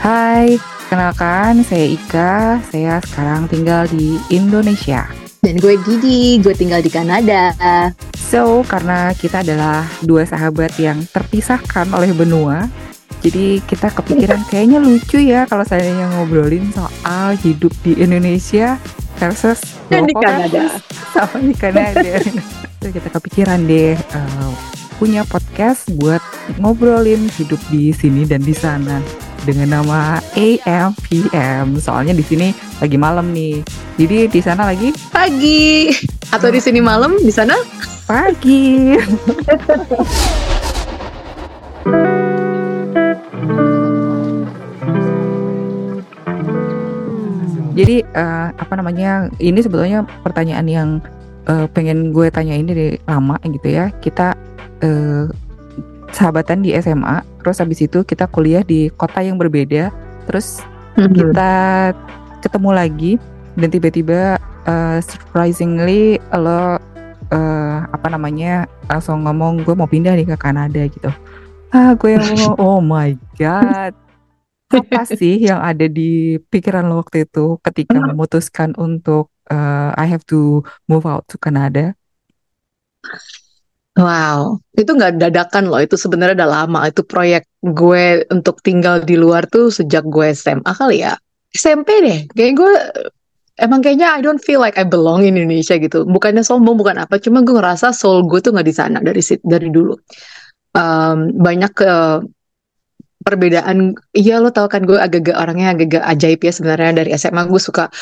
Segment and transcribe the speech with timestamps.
[0.00, 0.56] Hai,
[0.88, 5.04] kenalkan saya Ika, saya sekarang tinggal di Indonesia.
[5.44, 7.52] Dan gue Didi, gue tinggal di Kanada.
[8.16, 12.64] So, karena kita adalah dua sahabat yang terpisahkan oleh benua,
[13.20, 18.80] jadi kita kepikiran kayaknya lucu ya kalau saya yang ngobrolin soal hidup di Indonesia
[19.20, 19.60] versus
[19.92, 20.80] Dan di Kanada.
[21.12, 22.24] sama di Kanada.
[22.80, 24.52] Terus kita kepikiran deh uh,
[24.96, 26.24] punya podcast buat
[26.56, 31.80] ngobrolin hidup di sini dan di sana dengan nama AMPM.
[31.80, 33.64] Soalnya di sini lagi malam nih.
[34.00, 35.90] Jadi di sana lagi Pagi.
[36.30, 37.58] Atau di sini malam, di sana
[38.06, 38.94] pagi.
[47.80, 49.32] Jadi eh, apa namanya?
[49.40, 50.88] Ini sebetulnya pertanyaan yang
[51.48, 53.88] eh, pengen gue tanyain dari lama gitu ya.
[54.04, 54.36] Kita
[54.84, 55.24] eh,
[56.12, 59.90] sahabatan di SMA, terus habis itu kita kuliah di kota yang berbeda,
[60.28, 60.60] terus
[60.96, 61.52] kita
[62.40, 63.12] ketemu lagi
[63.56, 66.76] dan tiba-tiba uh, surprisingly lo
[67.32, 71.10] uh, apa namanya langsung ngomong gue mau pindah nih ke Kanada gitu.
[71.70, 73.92] Ah gue yang ngomong oh my god.
[74.70, 80.22] Apa sih yang ada di pikiran lo waktu itu ketika memutuskan untuk uh, I have
[80.30, 81.98] to move out to Canada
[84.00, 85.76] Wow, itu nggak dadakan loh.
[85.76, 86.80] Itu sebenarnya udah lama.
[86.88, 91.12] Itu proyek gue untuk tinggal di luar tuh sejak gue SMA kali ya.
[91.52, 92.20] SMP deh.
[92.32, 92.72] Kayak gue
[93.60, 96.08] emang kayaknya I don't feel like I belong in Indonesia gitu.
[96.08, 97.20] Bukannya sombong, bukan apa.
[97.20, 99.92] Cuma gue ngerasa soul gue tuh nggak di sana dari dari dulu.
[100.72, 101.92] Um, banyak ke
[103.20, 103.92] perbedaan.
[104.16, 107.92] Iya lo tau kan gue agak-agak orangnya agak-agak ajaib ya sebenarnya dari SMA gue suka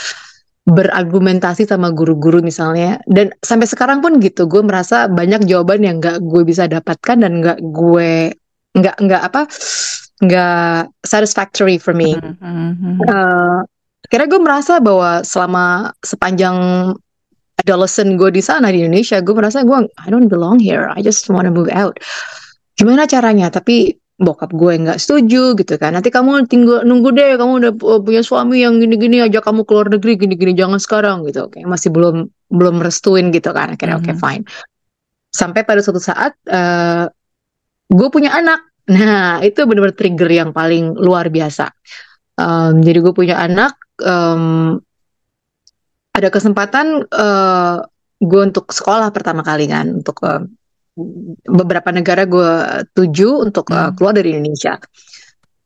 [0.68, 3.00] berargumentasi sama guru-guru misalnya.
[3.08, 7.40] Dan sampai sekarang pun gitu gue merasa banyak jawaban yang nggak gue bisa dapatkan dan
[7.40, 8.36] nggak gue
[8.76, 9.42] nggak nggak apa
[10.20, 12.14] nggak satisfactory for me.
[12.20, 13.00] Mhm.
[13.00, 13.60] Eh,
[14.04, 16.56] akhirnya gue merasa bahwa selama sepanjang
[17.58, 21.26] adolescent gue di sana di Indonesia gue merasa gue I don't belong here I just
[21.32, 21.98] wanna move out.
[22.78, 23.50] Gimana caranya?
[23.50, 25.94] Tapi bokap gue nggak setuju gitu kan.
[25.94, 29.86] Nanti kamu tinggal nunggu deh kamu udah pu- punya suami yang gini-gini aja kamu keluar
[29.94, 31.46] negeri gini-gini jangan sekarang gitu.
[31.46, 33.78] Oke masih belum belum restuin gitu kan.
[33.78, 34.18] Akhirnya oke Mhm.
[34.18, 34.44] fine.
[35.30, 37.06] Sampai pada suatu saat eh
[37.88, 38.60] gue punya anak.
[38.88, 41.68] Nah itu benar-benar trigger yang paling luar biasa.
[42.40, 44.80] Em, jadi gue punya anak em,
[46.10, 47.76] ada kesempatan eh
[48.18, 50.42] gue untuk sekolah pertama kali kan untuk eh,
[51.44, 52.50] beberapa negara gue
[52.92, 53.94] tuju untuk eh, Hmm.
[53.94, 54.76] keluar dari Indonesia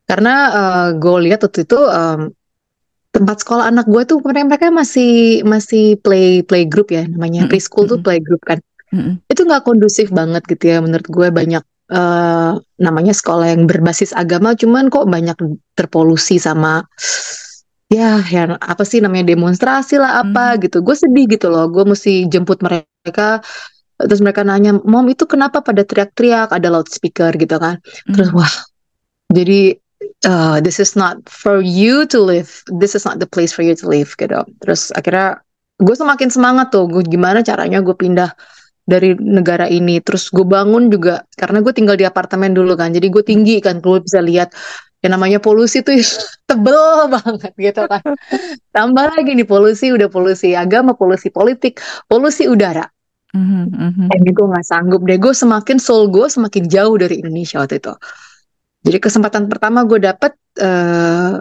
[0.04, 2.20] karena eh, gue lihat waktu itu em,
[3.12, 7.50] tempat sekolah anak gue tuh mereka mereka masih masih play play group ya namanya Mm-mm,
[7.52, 8.06] preschool tuh mm-mm.
[8.06, 8.58] play group kan
[8.92, 9.24] Mhm.
[9.24, 14.52] itu nggak kondusif banget gitu ya menurut gue banyak eh, namanya sekolah yang berbasis agama
[14.52, 15.36] cuman kok banyak
[15.72, 16.84] terpolusi sama
[17.88, 20.60] ya yang apa sih namanya demonstrasi lah apa Mhm.
[20.64, 23.40] gitu gue sedih gitu loh gue mesti jemput mereka
[23.98, 26.50] terus mereka nanya mom itu kenapa pada teriak-teriak?
[26.52, 27.78] Ada loudspeaker gitu kan.
[28.08, 28.36] Terus Mhm.
[28.36, 28.54] wah
[29.32, 29.76] jadi
[30.26, 32.62] uh, this is not for you to live.
[32.68, 34.42] This is not the place for you to live gitu.
[34.62, 35.40] Terus akhirnya
[35.80, 36.86] gue semakin semangat tuh.
[36.90, 38.34] Gue gimana caranya gue pindah
[38.84, 40.02] dari negara ini?
[40.02, 42.90] Terus gue bangun juga karena gue tinggal di apartemen dulu kan.
[42.92, 44.52] Jadi gue tinggi kan gue bisa lihat
[45.02, 45.98] yang namanya polusi tuh
[46.50, 48.02] tebel banget gitu kan.
[48.76, 52.86] Tambah lagi nih polusi udah polusi agama polusi politik polusi udara
[53.32, 54.12] Mhm.
[54.12, 55.16] Kayaknya gue gak sanggup deh.
[55.16, 57.92] Gue semakin soul gue semakin jauh dari Indonesia waktu itu.
[58.82, 61.32] Jadi kesempatan pertama gue dapet eh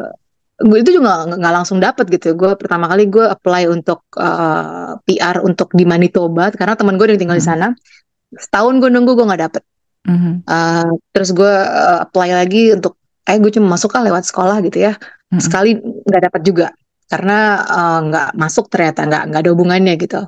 [0.62, 2.38] gue itu juga nggak langsung dapet gitu.
[2.38, 7.20] Gue pertama kali gue apply untuk eh, PR untuk di Manitoba karena teman gue yang
[7.20, 7.52] tinggal di Hmm.
[7.52, 7.68] sana.
[8.32, 9.64] Setahun gue nunggu gue nggak dapet.
[10.08, 10.32] Mhm.
[10.48, 12.96] Eh, terus gue eh, apply lagi untuk
[13.28, 14.96] eh gue cuma masuk kan lewat sekolah gitu ya.
[15.32, 15.40] Mhm.
[15.44, 15.76] sekali
[16.08, 16.68] nggak dapat juga.
[17.12, 17.60] Karena
[18.08, 20.24] nggak masuk ternyata nggak nggak ada hubungannya gitu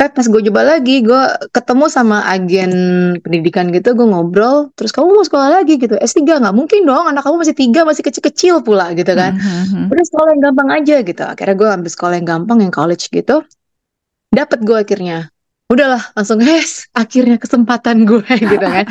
[0.00, 1.22] eh pas gue coba lagi gue
[1.52, 2.72] ketemu sama agen
[3.22, 5.94] pendidikan gitu gue ngobrol terus kamu mau sekolah lagi gitu.
[5.94, 9.36] S3 nggak mungkin dong anak kamu masih tiga masih kecil-kecil pula gitu kan.
[9.36, 9.92] Mhm.
[9.92, 11.22] udah sekolah yang gampang aja gitu.
[11.22, 13.44] Akhirnya gue ambil sekolah yang gampang yang college gitu.
[14.32, 15.18] Dapat gue akhirnya.
[15.70, 18.88] Udahlah langsung yes akhirnya kesempatan gue gitu kan.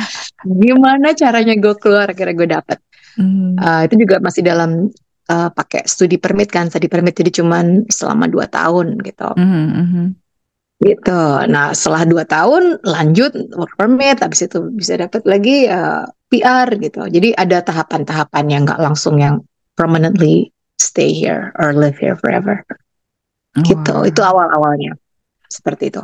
[0.48, 2.78] Gimana caranya gue keluar akhirnya gue dapet.
[3.18, 3.60] Mhm.
[3.60, 4.88] Uh, itu juga masih dalam
[5.28, 6.72] uh, pakai studi permit kan.
[6.72, 9.28] Studi permit jadi cuman selama dua tahun gitu.
[9.36, 10.04] Mhm, mhm.
[10.82, 16.68] Gitu nah setelah dua tahun lanjut work permit habis itu bisa dapat lagi uh, PR
[16.76, 19.40] gitu jadi ada tahapan-tahapan yang nggak langsung yang
[19.78, 22.60] permanently stay here or live here forever
[23.62, 24.08] gitu Wah.
[24.08, 24.98] itu awal-awalnya
[25.48, 26.02] seperti itu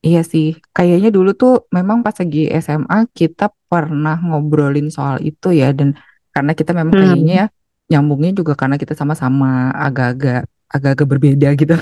[0.00, 5.76] Iya sih, kayaknya dulu tuh memang pas lagi SMA kita pernah ngobrolin soal itu ya
[5.76, 5.92] dan
[6.32, 7.04] karena kita memang Hmm.
[7.04, 7.52] kayaknya
[7.92, 11.76] nyambungnya juga karena kita sama-sama agak-agak agak-agak berbeda gitu.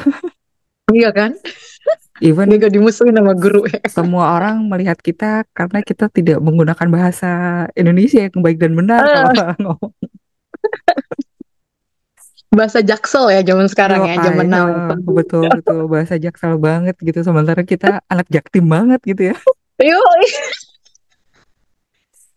[0.90, 1.38] Iya kan?
[2.20, 3.78] Even Gak dimusuhin sama guru ya.
[3.86, 7.30] semua orang melihat kita karena kita tidak menggunakan bahasa
[7.72, 9.30] Indonesia yang baik dan benar Ah.
[9.30, 9.92] kalau ngomong.
[12.48, 14.66] Bahasa jaksel ya zaman sekarang ya, Yo, zaman now.
[14.88, 15.12] know.
[15.12, 19.36] betul betul bahasa jaksel banget gitu sementara kita anak jaktim banget gitu ya.
[19.78, 20.00] Yo.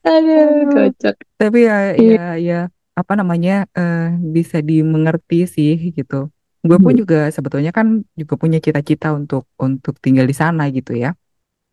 [0.02, 1.16] Aduh, kocak.
[1.38, 2.18] Tapi ya Iya.
[2.18, 2.60] ya ya
[2.92, 6.28] apa namanya eh, bisa dimengerti sih gitu.
[6.70, 7.02] Gue pun Hmm.
[7.02, 7.88] juga sebetulnya kan
[8.20, 11.10] juga punya cita-cita untuk untuk tinggal di sana gitu ya.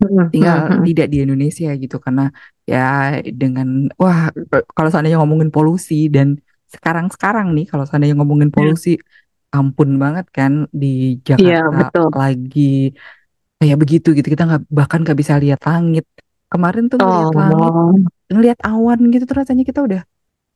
[0.01, 0.85] Hmm, tinggal hmm, hmm.
[0.87, 2.23] tidak di Indonesia gitu karena
[2.71, 2.79] ya
[3.41, 3.69] dengan
[4.01, 4.29] wah
[4.77, 6.29] kalau seandainya ngomongin polusi dan
[6.75, 8.91] sekarang-sekarang nih kalau seandainya ngomongin polusi
[9.57, 10.87] ampun banget kan di
[11.41, 12.13] Iya, Jakarta betul.
[12.21, 12.61] lagi
[13.59, 16.05] kayak begitu gitu kita nggak bahkan nggak bisa lihat langit
[16.53, 17.93] kemarin tuh ngeliat langit Oh,
[18.33, 20.01] ngeliat awan gitu tuh rasanya kita udah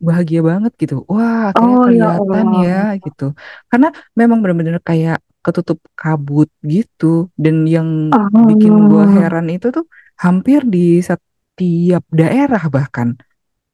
[0.08, 0.94] bahagia banget gitu.
[1.12, 2.54] Wah akhirnya oh ya kelihatan Allah.
[2.64, 2.72] ya
[3.04, 3.24] gitu.
[3.70, 3.88] Karena
[4.20, 7.04] memang benar-benar kayak ketutup kabut gitu.
[7.42, 7.88] Dan yang
[8.48, 9.84] bikin gua Oh, heran itu tuh
[10.24, 10.78] hampir di
[11.08, 13.08] setiap daerah bahkan.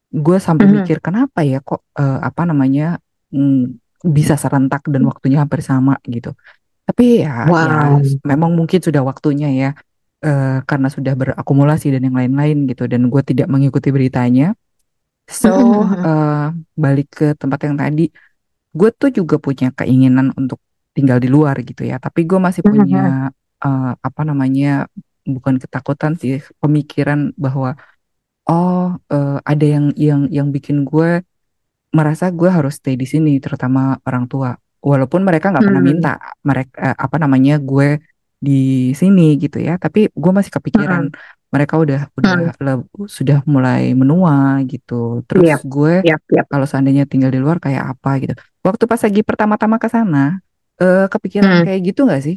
[0.08, 0.74] Gue sampai Mhm.
[0.76, 2.96] mikir kenapa ya kok eh, apa namanya
[3.34, 3.76] mm,
[4.16, 6.00] bisa serentak dan waktunya hampir sama?
[6.08, 6.32] gitu.
[6.88, 8.00] Tapi ya ya wow.
[8.04, 9.68] s- memang mungkin sudah waktunya ya
[10.26, 12.84] eh, karena sudah berakumulasi dan yang lain-lain gitu.
[12.92, 14.54] Dan gue tidak mengikuti beritanya
[15.28, 15.48] so
[16.06, 16.32] eh,
[16.82, 18.02] balik ke tempat yang tadi
[18.78, 20.60] gue tuh juga punya keinginan untuk
[20.96, 21.96] tinggal di luar gitu ya.
[22.04, 22.98] Tapi gue masih punya
[23.64, 24.68] eh, apa namanya
[25.34, 26.32] bukan ketakutan sih
[26.62, 27.68] pemikiran bahwa
[28.48, 31.22] oh eh, ada yang yang yang bikin gue
[31.96, 34.50] merasa gue harus stay di sini terutama orang tua.
[34.84, 35.88] Walaupun mereka nggak pernah Hmm.
[35.90, 36.10] minta
[36.46, 37.98] mereka apa namanya gue
[38.38, 39.74] di sini gitu ya.
[39.80, 41.04] Tapi gue masih kepikiran
[41.54, 42.32] mereka udah udah
[42.64, 45.24] le- sudah mulai menua gitu.
[45.28, 46.46] Terus Yap, gue Yap, yap.
[46.52, 48.32] kalau seandainya tinggal di luar kayak apa gitu.
[48.66, 50.38] Waktu pas lagi pertama-tama ke sana
[50.78, 51.64] eh, kepikiran Hmm.
[51.66, 52.36] kayak gitu nggak sih?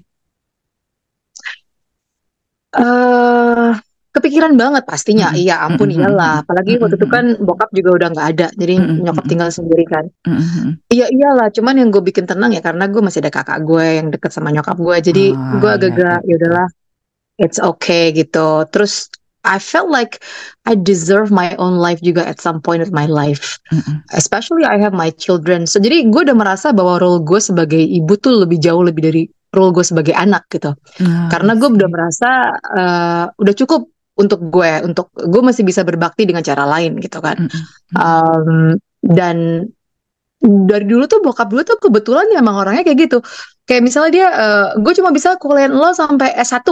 [2.72, 3.72] Eh
[4.16, 5.32] kepikiran banget pastinya.
[5.36, 6.34] Iya, ampun Mm-mm, iyalah.
[6.44, 10.06] Apalagi waktu itu kan bokap juga udah nggak ada, jadi Mm-mm, nyokap tinggal sendiri kan.
[10.92, 14.08] Iya iyalah, cuman yang gue bikin tenang ya karena gue masih ada kakak gue yang
[14.12, 16.68] deket sama nyokap gue, jadi Ah, gue iya, agak-agak iya, ya udahlah,
[17.42, 18.70] it's okay gitu.
[18.70, 19.10] Terus
[19.42, 20.22] I felt like
[20.70, 23.58] I deserve my own life juga at some point of my life.
[23.74, 24.06] Mm-mm.
[24.14, 25.66] Especially I have my children.
[25.66, 29.24] So jadi gue udah merasa bahwa role gue sebagai ibu tuh lebih jauh lebih dari
[29.52, 30.78] role gue sebagai anak gitu.
[31.02, 33.90] Nah, Karena gue udah merasa eh, udah cukup
[34.22, 37.42] untuk gue, untuk gue masih bisa berbakti dengan cara lain gitu kan.
[37.42, 37.64] Mm-mm.
[37.98, 39.66] Um, dan
[40.42, 43.26] dari dulu tuh bokap dulu tuh kebetulan ya emang orangnya kayak gitu.
[43.66, 46.70] Kayak misalnya dia, eh, gue cuma bisa kuliahin lo sampai S1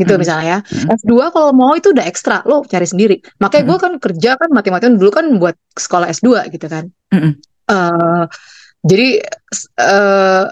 [0.00, 0.20] gitu Mm.
[0.20, 0.58] misalnya ya.
[0.64, 0.96] Mm.
[1.04, 3.16] S2 kalau mau itu udah ekstra, lo cari sendiri.
[3.40, 6.88] Makanya gue kan kerja kan mati-matian dulu kan buat sekolah S2 gitu kan.
[7.12, 7.32] Mm-mm.
[7.68, 8.24] Eh,
[8.82, 9.08] jadi
[9.78, 10.44] eh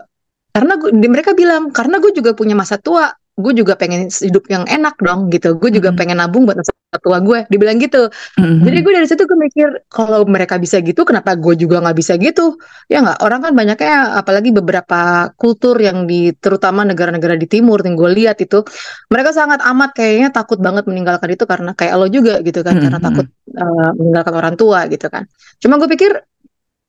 [0.50, 3.10] karena gue, mereka bilang karena gue juga punya masa tua,
[3.40, 5.56] gue juga pengen hidup yang enak dong gitu.
[5.56, 6.00] Gue juga Mm-mm.
[6.00, 7.48] pengen nabung buat masa tua gue.
[7.48, 8.12] Dibilang gitu.
[8.36, 8.62] Mm-mm.
[8.62, 12.14] Jadi gue dari situ gue mikir kalau mereka bisa gitu, kenapa gue juga nggak bisa
[12.20, 12.60] gitu?
[12.86, 13.18] Ya nggak.
[13.24, 18.38] Orang kan banyaknya, apalagi beberapa kultur yang di terutama negara-negara di timur yang gue lihat
[18.44, 18.62] itu,
[19.08, 23.00] mereka sangat amat kayaknya takut banget meninggalkan itu karena kayak lo juga gitu kan, karena
[23.00, 23.08] Mm-mm.
[23.10, 23.26] takut
[23.56, 25.24] eh, meninggalkan orang tua gitu kan.
[25.60, 26.29] Cuma gue pikir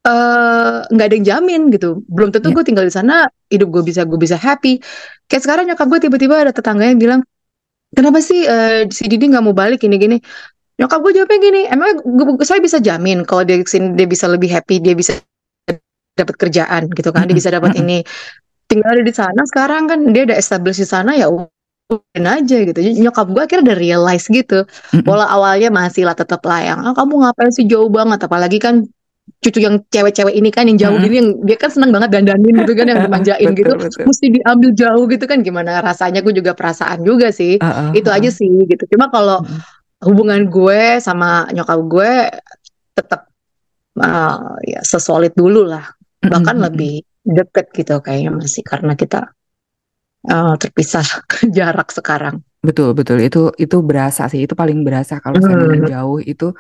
[0.07, 2.01] eh, nggak ada yang jamin gitu.
[2.09, 2.55] Belum tentu Ya.
[2.57, 4.81] gue tinggal di sana hidup gue bisa gue bisa happy.
[5.29, 7.21] Kayak sekarang nyokap gue tiba-tiba ada tetangga yang bilang,
[7.93, 10.17] kenapa sih eh, si Didi nggak mau balik gini-gini?
[10.81, 14.25] Nyokap gue jawabnya gini, emang gue, saya bisa jamin kalau dia ke sini dia bisa
[14.25, 15.13] lebih happy, dia bisa
[16.17, 18.01] dapat kerjaan gitu kan, dia bisa dapat ini.
[18.65, 21.29] Tinggal ada di sana sekarang kan dia udah establish di sana ya
[22.15, 22.79] aja gitu.
[22.81, 24.63] Nyokap gue akhirnya udah realize gitu.
[25.03, 28.87] Pola awalnya masih lah tetap lah yang ah, kamu ngapain sih jauh banget apalagi kan
[29.41, 31.05] cucu yang cewek-cewek ini kan yang jauh Mm-mm.
[31.09, 34.03] gini yang dia kan seneng banget dandanin gitu kan yang dimanjain gitu Betul, betul.
[34.05, 38.29] mesti diambil jauh gitu kan gimana rasanya gue juga perasaan juga sih Uh-uh, itu aja
[38.29, 38.37] uh-uh.
[38.37, 39.59] sih gitu cuma kalau Mm-mm.
[40.05, 42.11] hubungan gue sama nyokap gue
[42.93, 43.21] tetap
[43.97, 45.89] uh, ya sesolid dulu lah
[46.21, 46.65] bahkan Mm-mm.
[46.69, 46.93] lebih
[47.25, 49.33] deket gitu kayaknya masih karena kita
[50.29, 51.05] uh, terpisah
[51.57, 53.17] jarak sekarang Betul, betul.
[53.25, 54.45] Itu itu berasa sih.
[54.45, 55.81] Itu paling berasa kalau Hmm.
[55.81, 56.53] jauh itu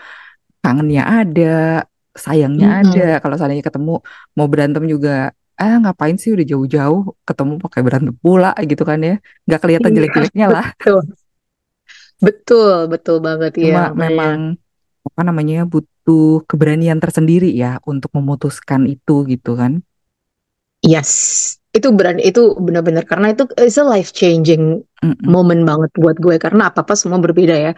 [0.65, 1.85] kangennya ada,
[2.25, 2.81] sayangnya Mm-mm.
[2.83, 3.21] ada.
[3.23, 3.91] Kalau seandainya ketemu
[4.37, 9.13] mau berantem juga, ah ngapain sih udah jauh-jauh ketemu pakai berantem pula gitu kan ya.
[9.45, 10.65] Nggak kelihatan Iya, jelek-jeleknya lah.
[10.85, 11.01] betul
[12.25, 14.57] betul betul banget Cuma ya memang
[15.07, 19.81] apa namanya butuh keberanian tersendiri ya untuk memutuskan itu gitu kan.
[20.81, 21.11] Yes,
[21.77, 25.35] itu berani itu benar-benar karena itu it's a life changing Mm-mm.
[25.35, 27.71] moment banget buat gue karena apa-apa semua berbeda ya.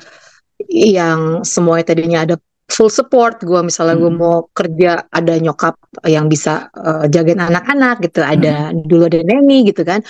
[0.72, 2.36] Yang semuanya tadinya ada
[2.74, 4.18] full support gue misalnya gue Mm.
[4.18, 5.77] mau kerja ada nyokap
[6.10, 8.25] yang bisa eh, jagain anak-anak gitu.
[8.25, 10.01] Ada dulu ada neni gitu kan.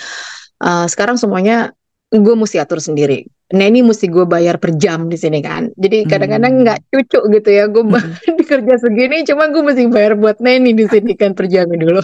[0.58, 1.68] Eh, sekarang semuanya
[2.08, 3.20] gue mesti atur sendiri.
[3.52, 5.68] Neni mesti gue bayar per jam di sini kan.
[5.76, 6.62] Jadi kadang-kadang Hmm.
[6.64, 7.64] nggak cucu gitu ya.
[7.68, 8.00] Gue Mm.
[8.50, 12.00] kerja segini cuma gue mesti bayar buat neni di sini kan per jam dulu.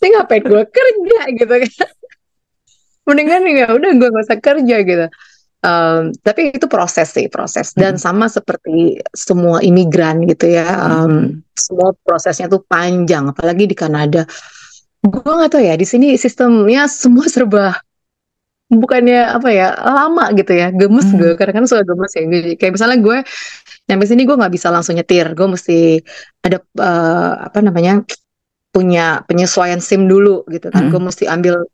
[0.00, 1.70] Ini ngapain gue kerja gitu kan.
[3.06, 5.06] Mendingan ya udah gue gak usah kerja gitu
[5.60, 8.00] Um, tapi itu proses sih proses dan Mm.
[8.00, 11.44] sama seperti semua imigran gitu ya um, Mm.
[11.52, 14.24] semua prosesnya tuh panjang apalagi di Kanada
[15.04, 17.76] gue nggak tahu ya di sini sistemnya semua serba
[18.72, 21.16] bukannya apa ya lama gitu ya gemes Mm.
[21.20, 22.22] gue kadang-kadang suka gemes ya
[22.56, 23.18] kayak misalnya gue
[23.84, 26.00] nyampe sini gue nggak bisa langsung nyetir gue mesti
[26.40, 28.00] ada eh, apa namanya
[28.72, 30.90] punya penyesuaian SIM dulu gitu kan Mm.
[30.94, 31.68] gue mesti ambil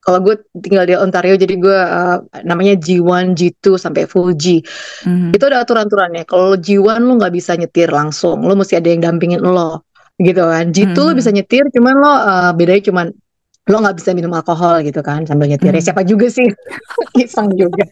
[0.00, 4.64] kalau gue tinggal di Ontario jadi gue eh, namanya G1 G2 sampai full G
[5.04, 5.32] Mm.
[5.36, 6.24] itu ada aturan-aturannya.
[6.24, 9.84] Kalau G1 lu nggak bisa nyetir langsung, lu mesti ada yang dampingin lo,
[10.16, 10.72] gitu kan.
[10.72, 11.18] G2 lu Mhm.
[11.20, 13.06] bisa nyetir, cuman lo eh, bedanya cuman
[13.68, 15.72] lo nggak bisa minum alkohol gitu kan sambil nyetir.
[15.72, 15.84] Mhm.
[15.84, 16.48] siapa juga sih,
[17.24, 17.84] iseng juga.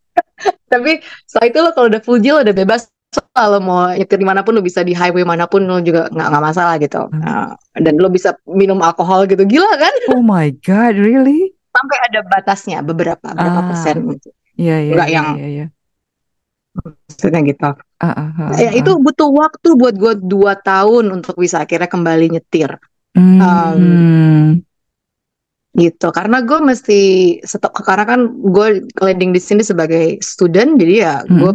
[0.72, 2.88] Tapi setelah itu lo kalau udah full G lo udah bebas.
[3.10, 6.28] Kalau mau nyetir di mana pun lo bisa di highway mana pun lo juga nggak
[6.30, 7.10] nggak masalah gitu.
[7.10, 7.18] Hmm.
[7.18, 9.90] Nah, dan lo bisa minum alkohol gitu, gila kan?
[10.14, 11.50] Oh my god, really?
[11.74, 13.66] Sampai ada batasnya beberapa berapa Ah.
[13.66, 14.14] persen
[14.54, 15.48] Iya iya Nggak iya yang- iya.
[15.48, 15.66] iya.
[17.10, 17.66] maksudnya gitu.
[17.98, 18.78] Ah, ah, ah, Ya ah.
[18.78, 22.78] itu butuh waktu buat gue dua tahun untuk bisa akhirnya kembali nyetir
[23.18, 24.62] Hmm.
[25.74, 26.08] gitu.
[26.10, 27.00] Karena gue mesti
[27.42, 31.38] stop karena kan gue landing di sini sebagai student, jadi ya Hmm.
[31.42, 31.52] gue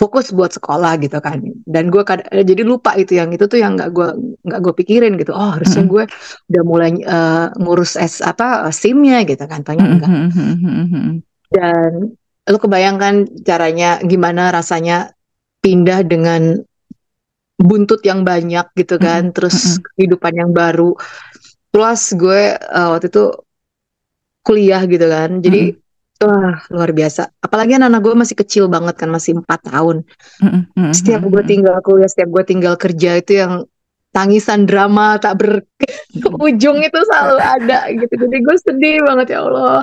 [0.00, 1.44] fokus buat sekolah gitu kan.
[1.68, 4.08] Dan gue kad- jadi lupa itu yang itu tuh yang nggak gue
[4.48, 5.36] nggak gue pikirin gitu.
[5.36, 5.92] Oh harusnya Mm-mm.
[5.92, 6.04] gue
[6.48, 9.60] udah mulai eh, ngurus s apa SIM-nya gitu kan.
[9.60, 10.08] Tanya enggak.
[10.08, 11.14] Hmm, hmm, hmm, hmm, hmm.
[11.52, 11.90] Dan
[12.48, 15.12] lu kebayangkan caranya gimana rasanya
[15.60, 16.64] pindah dengan
[17.60, 20.96] buntut yang banyak gitu kan, terus kehidupan yang baru.
[21.68, 23.36] Plus gue eh, waktu itu
[24.40, 25.76] kuliah gitu kan, jadi
[26.20, 27.32] wah luar biasa.
[27.40, 30.04] Apalagi anak-anak gue masih kecil banget kan, masih empat tahun.
[30.40, 33.64] Hmm, hmm, Setiap gue tinggal kuliah, setiap gue tinggal kerja itu yang
[34.10, 38.14] tangisan drama tak berujung itu selalu ada gitu.
[38.14, 39.82] Jadi gue sedih banget ya Allah.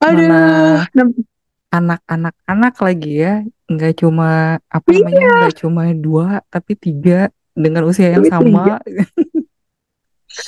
[0.00, 0.40] Aduh, Mana
[0.96, 1.26] nem-
[1.70, 3.34] anak-anak anak lagi ya,
[3.70, 8.78] nggak cuma apa namanya, nggak cuma dua tapi tiga dengan usia yang Tapi sama.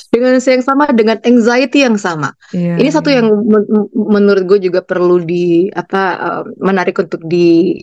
[0.09, 2.33] dengan yang sama dengan anxiety yang sama.
[2.51, 7.21] Iya, Ini satu yang men- men- menurut gue juga perlu di apa eh, menarik untuk
[7.25, 7.77] di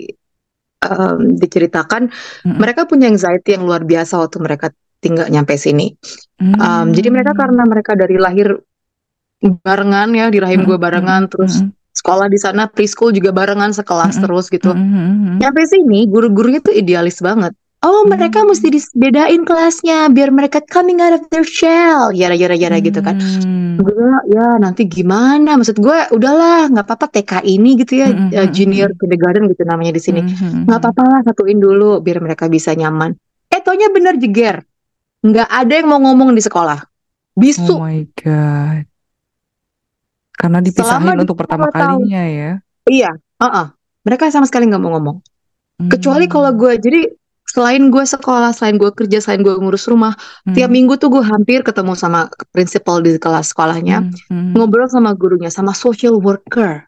[0.80, 2.08] em, diceritakan.
[2.08, 2.56] Mm-mm.
[2.58, 4.66] Mereka punya anxiety yang luar biasa waktu mereka
[5.00, 5.92] tinggal nyampe sini.
[6.40, 6.92] Em, Hmm.
[6.92, 8.48] jadi mereka karena mereka dari lahir
[9.40, 13.72] barengan ya di rahim gue Mm-mm, barengan, terus mm-mm, sekolah di sana preschool juga barengan
[13.72, 14.24] sekelas Mm-mm.
[14.24, 14.70] terus gitu.
[14.72, 15.36] mm-mm, mm-mm.
[15.40, 17.52] Nyampe sini guru-gurunya tuh idealis banget.
[17.80, 18.52] Oh mereka Hmm.
[18.52, 23.16] mesti dibedain kelasnya biar mereka coming out of their shell, yara yara yara gitu kan.
[23.16, 23.80] Hmm.
[23.80, 23.96] gue
[24.28, 28.52] ya nanti gimana maksud gue udahlah nggak apa-apa TK ini gitu ya Mm-mm, eh, mm-mm.
[28.52, 30.20] junior kindergarten gitu namanya di sini
[30.68, 33.16] nggak apa-apa lah satuin dulu biar mereka bisa nyaman
[33.48, 34.60] eh taunya bener jeger
[35.24, 38.84] nggak ada yang mau ngomong di sekolah Oh bisu my god.
[40.30, 42.04] Karena dipisahin Selama untuk pertama tahu.
[42.04, 42.50] kalinya ya.
[42.84, 43.72] iya uh-uh.
[44.02, 45.16] mereka sama sekali nggak mau ngomong
[45.88, 46.32] kecuali Hmm.
[46.32, 47.00] kalau gue jadi
[47.50, 50.14] selain gue sekolah selain gue kerja selain gue ngurus rumah
[50.46, 50.54] Hmm.
[50.54, 54.52] tiap minggu tuh gue hampir ketemu sama prinsipal di kelas sekolahnya Hmm, hmm.
[54.54, 56.86] ngobrol sama gurunya sama social worker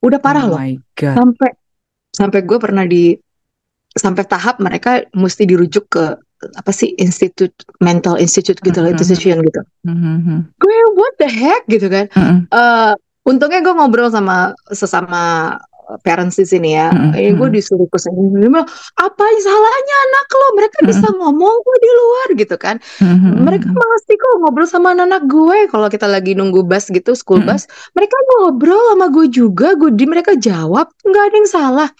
[0.00, 0.60] udah parah Oh loh
[0.94, 1.14] god.
[1.18, 1.50] sampai
[2.10, 3.18] sampai gue pernah di
[3.90, 6.04] sampai tahap mereka mesti dirujuk ke
[6.44, 8.94] apa sih institut mental institute gitu loh Mhm.
[8.94, 10.40] institution gitu Hmm, hmm, hmm.
[10.54, 12.92] gue what the heck gitu kan Hmm, Eh
[13.24, 15.56] untungnya gue ngobrol sama sesama
[16.00, 18.48] parents di sini ya Mhm, eh gue disuruh ke sini
[18.96, 20.88] apa salahnya anak lo mereka Mhm.
[20.88, 23.76] bisa ngomong kok di luar gitu kan hmm, hmm, mereka hmm.
[23.78, 27.54] masih kok ngobrol sama anak-anak gue kalau kita lagi nunggu bus gitu school Mm-mm.
[27.54, 31.90] bus mereka ngobrol sama gue juga gue di mereka jawab nggak ada yang salah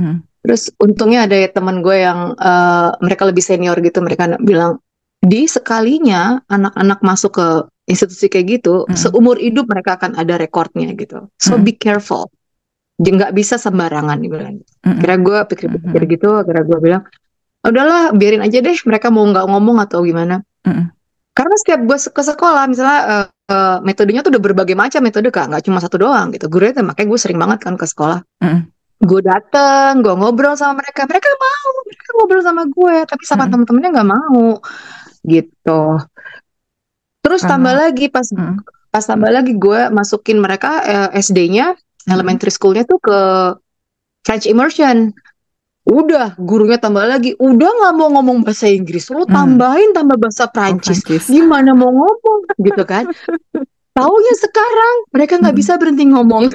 [0.00, 0.24] Mm.
[0.42, 4.80] terus untungnya ada ya teman gue yang eh, mereka lebih senior gitu mereka bilang
[5.22, 7.46] di sekalinya anak-anak masuk ke
[7.86, 8.98] institusi kayak gitu Mm-mm.
[8.98, 11.66] seumur hidup mereka akan ada rekornya gitu so Mm-mm.
[11.66, 12.26] be careful
[13.00, 15.00] nggak bisa sembarangan dibilang Mm-mm.
[15.00, 17.02] kira gue pikir-pikir gitu kira gue bilang
[17.62, 20.42] udahlah biarin aja deh mereka mau nggak ngomong atau gimana.
[21.32, 25.48] Karena setiap gue ke sekolah misalnya eh, eh, metodenya tuh udah berbagai macam metode kak.
[25.48, 26.50] Nggak cuma satu doang gitu.
[26.50, 28.20] Gue makanya gue sering banget kan ke sekolah.
[29.02, 31.08] Gue dateng gue ngobrol sama mereka.
[31.08, 34.46] Mereka mau mereka ngobrol sama gue tapi sama temen-temennya nggak mau
[35.22, 35.82] gitu.
[37.22, 38.26] Terus tambah lagi pas
[38.92, 41.78] pas tambah lagi gue masukin mereka eh, SD-nya.
[42.08, 43.18] Elementary school-nya tuh ke
[44.22, 45.10] French immersion
[45.82, 47.34] Udah, gurunya tambah lagi.
[47.42, 49.34] Udah nggak mau ngomong bahasa Inggris, lu Hmm.
[49.58, 51.02] tambahin tambah bahasa Oh, Prancis.
[51.02, 51.26] Prancis.
[51.26, 53.10] Gimana mau ngomong gitu kan?
[53.98, 55.58] Taunya sekarang mereka nggak Mm-mm.
[55.58, 56.54] bisa berhenti ngomong.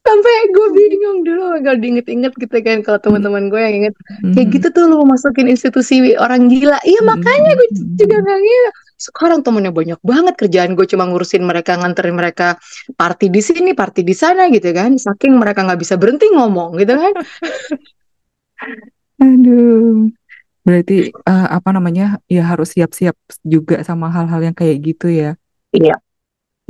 [0.00, 3.94] Sampai gue bingung dulu kalau diinget-inget gitu kan kalau teman-teman gue yang inget
[4.32, 4.54] kayak Mhm.
[4.56, 6.80] gitu tuh lu masukin institusi orang gila.
[6.82, 7.68] Iya makanya gue
[8.00, 8.72] juga nggak ngira.
[9.00, 12.60] Sekarang temennya banyak banget kerjaan gue cuma ngurusin mereka nganterin mereka
[13.00, 15.00] party di sini, party di sana gitu kan.
[15.00, 17.12] Saking mereka nggak bisa berhenti ngomong gitu kan.
[19.24, 20.12] Aduh.
[20.60, 22.20] Berarti eh, apa namanya?
[22.28, 25.32] Ya harus siap-siap juga sama hal-hal yang kayak gitu ya.
[25.72, 25.96] Iya.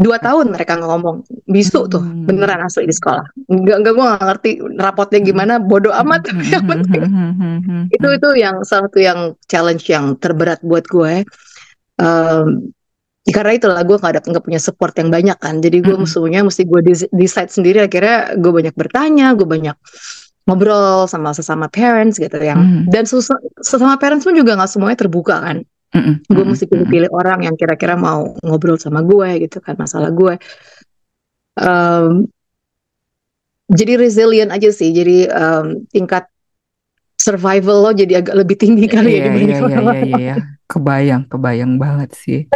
[0.00, 2.24] Dua tahun mereka nggak ngomong, bisu tuh Hmm.
[2.24, 3.20] beneran asli di sekolah.
[3.52, 6.24] Enggak enggak gue nggak ngerti rapotnya gimana, bodoh amat.
[6.24, 7.02] Tapi yang penting
[7.92, 11.28] itu itu yang salah satu yang challenge yang terberat buat gue.
[12.00, 12.72] Em,
[13.28, 15.60] karena itulah gue nggak ada nggak punya support yang banyak kan.
[15.60, 16.08] Jadi gue Mm-mm.
[16.08, 16.80] musuhnya mesti gue
[17.12, 17.84] decide sendiri.
[17.84, 19.76] Akhirnya gue banyak bertanya, gue banyak
[20.48, 22.82] ngobrol sama sesama parents gitu yang Mm.
[22.90, 23.04] dan
[23.62, 25.62] sesama parents pun juga nggak semuanya terbuka kan.
[25.90, 26.22] Mm-mm.
[26.22, 26.54] gue Mm-mm.
[26.54, 30.38] mesti pilih-pilih orang yang kira-kira mau ngobrol sama gue gitu kan masalah gue
[31.60, 32.30] Em,
[33.70, 36.30] jadi resilient aja sih jadi em, tingkat
[37.20, 40.08] survival lo jadi agak lebih tinggi kali ya Iya, dibanding iya, iya, orang iya, lain
[40.08, 40.36] iya, iya.
[40.70, 42.40] Kebayang, kebayang banget sih.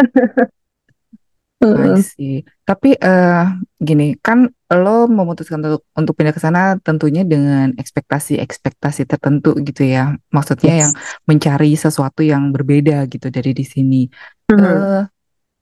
[1.64, 2.44] I see.
[2.68, 3.44] Tapi eh
[3.80, 10.12] gini, kan lo memutuskan untuk untuk pindah ke sana tentunya dengan ekspektasi-ekspektasi tertentu gitu ya.
[10.28, 11.24] Maksudnya yang Yes.
[11.24, 14.04] mencari sesuatu yang berbeda gitu dari di sini.
[14.52, 14.60] Mhm.
[14.60, 15.02] Eh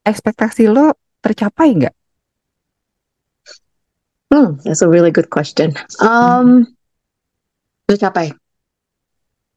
[0.03, 0.91] ekspektasi lo
[1.23, 1.95] tercapai nggak?
[4.27, 5.71] Hmm, that's a really good question.
[6.03, 6.67] Um,
[7.87, 8.42] tercapai, Tercapai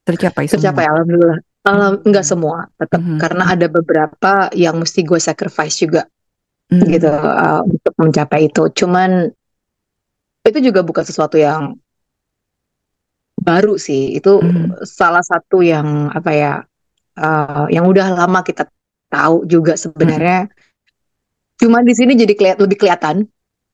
[0.07, 0.71] tercapai, semua.
[0.87, 1.39] alhamdulillah.
[1.67, 2.31] Alam, enggak Hmm.
[2.31, 3.19] semua, tetap Mhm.
[3.19, 6.07] karena ada beberapa yang mesti gue sacrifice juga
[6.71, 6.87] Hmm.
[6.87, 8.71] gitu uh, untuk mencapai itu.
[8.71, 9.27] Cuman
[10.47, 11.75] itu juga bukan sesuatu yang
[13.43, 14.15] baru sih.
[14.15, 14.87] Itu Mhm.
[14.87, 16.53] salah satu yang apa ya,
[17.19, 18.71] uh, yang udah lama kita
[19.11, 20.47] tahu juga sebenarnya.
[21.59, 23.27] Cuma di sini jadi keliat, lebih kelihatan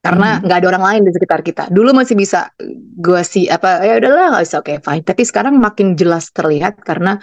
[0.02, 0.50] karena Mhm.
[0.50, 1.64] nggak ada orang lain di sekitar kita.
[1.70, 2.50] Dulu masih bisa
[2.98, 5.02] gue sih apa ya udahlah nggak bisa oke fine.
[5.06, 7.22] Tapi sekarang makin jelas terlihat karena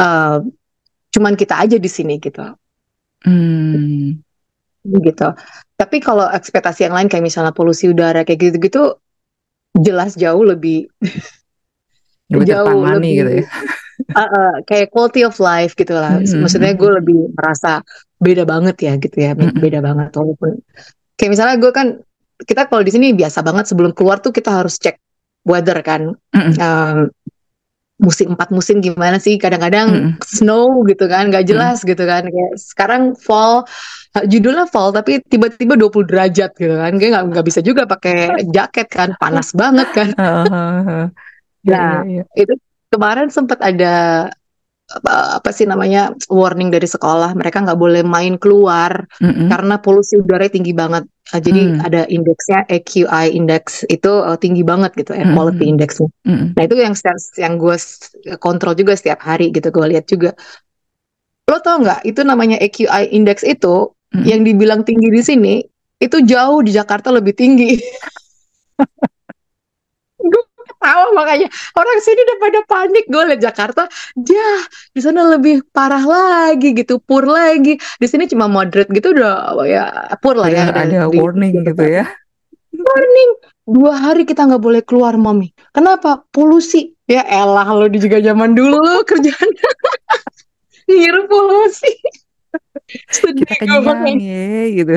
[0.00, 0.40] uh,
[1.12, 2.40] cuman kita aja di sini gitu.
[3.20, 4.16] Hmm.
[4.80, 5.28] gitu.
[5.76, 8.96] Tapi kalau ekspektasi yang lain kayak misalnya polusi udara kayak gitu-gitu
[9.76, 10.88] jelas jauh lebih
[12.32, 13.48] Lebih jauh tertangani gitu lebih ya.
[14.16, 16.16] uh, uh, kayak quality of life gitu lah.
[16.16, 16.80] Mhm, Maksudnya mhm.
[16.80, 17.84] gue lebih merasa
[18.16, 20.56] beda banget ya gitu ya, be- beda banget walaupun
[21.20, 22.00] kayak misalnya gue kan
[22.40, 24.96] kita kalau di sini biasa banget sebelum keluar tuh kita harus cek
[25.44, 26.16] weather kan.
[26.32, 26.52] Mhm.
[26.56, 26.98] Um,
[28.00, 30.24] musim empat musim gimana sih kadang-kadang Mhm.
[30.24, 33.68] snow gitu kan nggak jelas gitu kan kayak sekarang fall
[34.24, 38.88] judulnya fall tapi tiba-tiba 20 derajat gitu kan kayak nggak nggak bisa juga pakai jaket
[38.88, 40.08] kan panas banget kan
[41.68, 42.24] nah iya, iya.
[42.40, 42.56] itu
[42.88, 44.26] kemarin sempat ada
[44.90, 49.46] apa, apa sih namanya warning dari sekolah mereka nggak boleh main keluar Mhm.
[49.46, 51.78] karena polusi udara tinggi banget Uh, jadi Hmm.
[51.86, 55.38] ada indeksnya AQI index itu uh, tinggi banget gitu air Mhm.
[55.38, 56.58] quality indexnya Mhm.
[56.58, 56.94] Nah itu yang
[57.38, 57.76] yang gue
[58.42, 60.34] kontrol juga setiap hari gitu gue lihat juga.
[61.46, 64.24] Lo tau nggak itu namanya AQI index itu Mhm.
[64.26, 65.54] yang dibilang tinggi di sini
[66.02, 67.78] itu jauh di Jakarta lebih tinggi.
[70.80, 71.48] ketawa makanya.
[71.76, 73.04] Orang sini udah pada panik.
[73.04, 73.84] Gue lihat Jakarta
[74.16, 74.50] ya
[74.96, 77.76] di sana lebih parah lagi gitu pur lagi.
[77.76, 79.84] Di sini cuma moderate gitu udah ya
[80.24, 82.08] pur lah ya Udah ada di- warning gitu ya.
[82.72, 83.30] warning
[83.68, 85.52] dua hari kita nggak boleh keluar mami.
[85.76, 86.24] Kenapa?
[86.32, 86.96] Polusi.
[87.04, 89.50] Ya elah lo di juga zaman dulu lo kerjaan.
[90.88, 91.92] Ngiru polusi.
[93.10, 94.96] Sedih Kita kenyang ya gitu.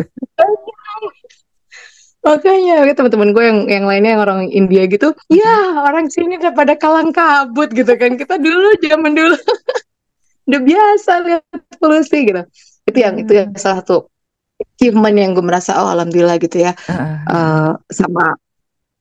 [2.24, 6.54] Makanya ya, teman-teman gue yang yang lainnya yang orang India gitu ya orang sini udah
[6.56, 8.16] pada kalang kabut gitu kan.
[8.16, 9.36] Kita dulu zaman dulu.
[10.48, 11.44] Udah biasa lihat
[11.80, 12.44] polusi gitu.
[12.84, 14.12] Itu yang itu yang salah satu
[14.60, 16.76] achievement yang gue merasa oh alhamdulillah gitu ya.
[16.76, 17.16] Heeh.
[17.32, 18.36] eh, sama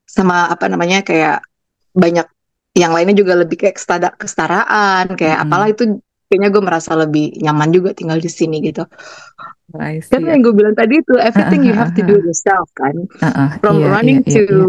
[0.06, 1.42] sama apa namanya kayak
[1.96, 2.26] banyak
[2.72, 5.50] yang lainnya juga lebih kayak kestada- kesetaraan kayak Mm-mm.
[5.50, 5.82] apalah itu
[6.28, 8.88] kayaknya gue merasa lebih nyaman juga tinggal di sini gitu
[9.72, 10.10] See.
[10.10, 12.92] karena yang gue bilang tadi itu everything you have to do yourself kan
[13.24, 14.60] Heeh, from iya, running iya, to iya,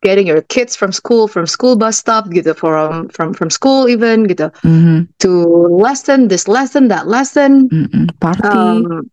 [0.00, 4.24] getting your kids from school from school bus stop gitu from from from school even
[4.24, 8.08] gitu Mhm, to lesson this lesson that lesson mhm.
[8.16, 8.48] Party.
[8.48, 9.04] um,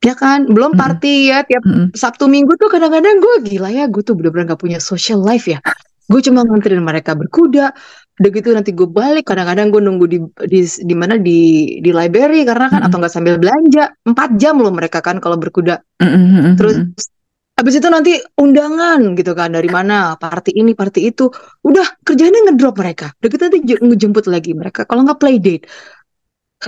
[0.00, 1.92] ya kan belum party ya tiap Mhm.
[1.92, 5.60] Sabtu Minggu tuh kadang-kadang gue gila ya gue tuh bener-bener gak punya social life ya
[6.06, 7.74] gue cuma nganterin mereka berkuda
[8.16, 11.38] udah gitu nanti gue balik kadang-kadang gue nunggu di di di mana di
[11.84, 12.88] di library karena kan Mm-mm.
[12.88, 13.92] atau nggak sambil belanja.
[14.08, 15.84] Empat jam loh mereka kan kalau berkuda.
[16.00, 16.76] Mhm, mhm, terus.
[17.56, 21.32] Habis itu nanti undangan gitu kan dari mana party ini party itu.
[21.64, 23.16] Udah kerjanya ngedrop mereka.
[23.16, 24.84] Udah kita nanti je- ngejemput lagi mereka.
[24.84, 25.64] Kalau nggak play date.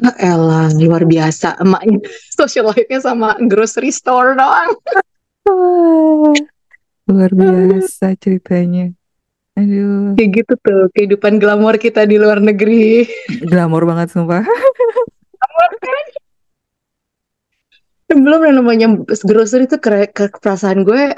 [0.00, 1.60] Ah, elah luar biasa.
[1.60, 2.00] Emaknya
[2.40, 4.72] social life-nya sama grocery store doang.
[7.08, 8.92] Luar biasa ceritanya.
[9.58, 13.10] Aduh, kayak gitu tuh kehidupan glamor kita di luar negeri.
[13.42, 14.46] Glamor banget sumpah.
[18.08, 18.86] belum yang namanya
[19.26, 21.12] grocery itu ke, ke perasaan gue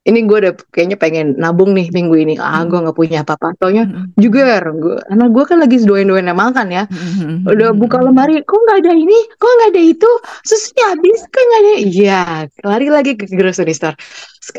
[0.00, 2.34] ini gue udah kayaknya pengen nabung nih minggu ini.
[2.40, 3.52] Ah gue nggak punya apa-apa.
[3.60, 4.16] Taunya Mm-mm.
[4.16, 6.84] juga gue anak gue kan lagi doain-doain makan ya.
[6.88, 7.44] Mm-mm.
[7.44, 9.18] udah buka lemari kok nggak ada ini?
[9.36, 10.10] Kok nggak ada itu?
[10.40, 11.72] Susunya habis kan nggak ada?
[11.84, 12.20] Iya
[12.64, 13.96] lari lagi ke grocery store.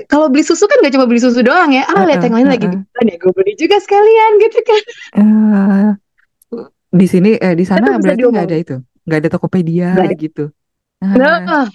[0.06, 1.90] Kalau beli susu kan nggak cuma beli susu doang ya.
[1.90, 2.68] Ah lihat yang lain lagi.
[3.02, 4.82] ya gue beli juga sekalian gitu kan.
[5.18, 5.88] Eh,
[6.94, 8.76] di sini eh di sana berarti nggak ada itu,
[9.10, 10.16] nggak ada Tokopedia nggak ada.
[10.22, 10.44] gitu.
[11.02, 11.66] nah Ah,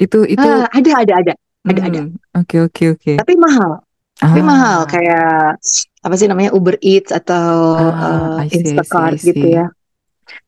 [0.00, 3.12] itu itu ah, ada ada ada ada ada hmm, oke oke oke.
[3.20, 3.80] tapi mahal
[4.20, 5.58] tapi mahal Ah, kayak
[6.04, 9.66] apa sih namanya Uber Eats atau ah, see, see, I Instacart gitu ya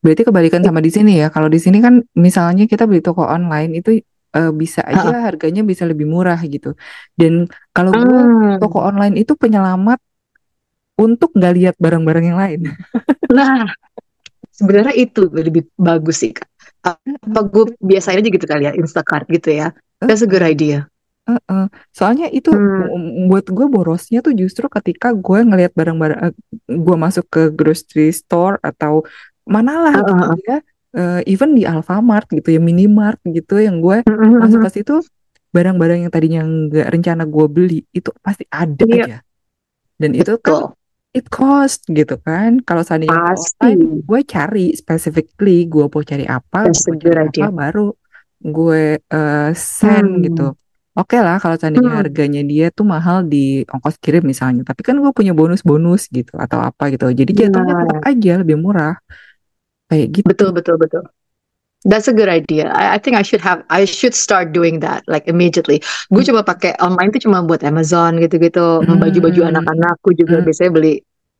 [0.01, 1.29] Berarti kebalikan sama di sini ya.
[1.29, 4.01] Kalau di sini kan misalnya kita beli toko online itu
[4.33, 6.73] eh, bisa aja harganya bisa lebih murah gitu.
[7.13, 8.57] Dan kalau gue Hmm.
[8.57, 9.99] toko online itu penyelamat
[10.97, 12.61] untuk nggak lihat barang-barang yang lain.
[13.27, 13.67] Nah,
[14.55, 16.47] sebenarnya itu lebih bagus sih, Kak.
[16.87, 19.75] Apa gue biasain aja gitu kali ya, Instacart gitu ya.
[19.99, 20.87] That's a good idea.
[21.27, 21.63] Heeh.
[21.97, 22.87] Soalnya itu Hmm.
[23.29, 26.31] buat gue borosnya tuh justru ketika gue ngelihat barang-barang,
[26.85, 29.03] gue masuk ke grocery store atau
[29.47, 30.37] manalah Heeh, gitu heeh.
[30.47, 30.57] ya,
[30.97, 35.03] Eh, even di Alfamart gitu ya, Minimart gitu yang gue Mm, mm, masuk ke situ
[35.53, 39.21] barang-barang yang tadinya nggak rencana gue beli itu pasti ada Iya, aja.
[40.01, 40.73] Dan itu kan betul.
[41.17, 42.61] it cost gitu kan.
[42.67, 43.65] Kalau seandainya gue Pasti.
[43.65, 47.87] online, gue cari specifically gue mau cari apa, gue mau cari apa, baru
[48.41, 50.53] gue eh, send gitu.
[50.97, 51.01] Hmm.
[51.05, 52.01] Oke lah kalau seandainya Hmm.
[52.01, 56.57] harganya dia tuh mahal di ongkos kirim misalnya, tapi kan gue punya bonus-bonus gitu atau
[56.57, 57.05] apa gitu.
[57.13, 58.97] Jadi jatuhnya tetap Nah, aja lebih murah
[59.93, 60.25] kayak gitu.
[60.25, 61.05] betul, betul, betul.
[61.85, 62.73] That's a good idea.
[62.73, 65.79] I, I think I should have, I should start doing that like immediately.
[66.09, 66.33] Gue Hmm.
[66.33, 69.53] coba pakai online tuh cuma buat Amazon gitu-gitu, baju-baju Hmm.
[69.53, 70.45] anak-anakku juga Hmm.
[70.49, 70.95] biasanya beli.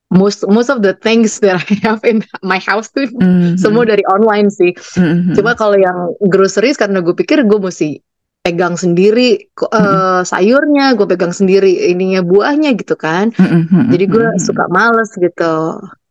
[0.07, 3.59] Most most of the things that I have in my house tuh Hmm.
[3.59, 4.71] semua dari online sih.
[4.95, 5.35] Hmm.
[5.35, 7.99] Cuma kalau yang groceries karena gue pikir gue mesti
[8.47, 9.67] pegang sendiri Hmm.
[9.75, 13.35] eh, sayurnya, gue pegang sendiri ininya buahnya gitu kan.
[13.35, 13.91] Hmm.
[13.91, 14.39] Jadi gue Hmm.
[14.39, 15.53] suka males gitu.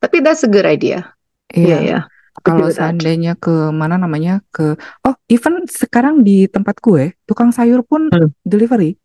[0.05, 1.17] Tapi that's a good idea.
[1.49, 1.79] Iya Iya.
[1.81, 2.01] ya.
[2.45, 2.85] Kalau Agree with that.
[2.93, 8.29] seandainya ke mana namanya ke oh even sekarang di tempat gue tukang sayur pun Hmm.
[8.45, 9.01] delivery.